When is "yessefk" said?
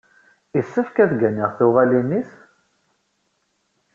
0.55-0.95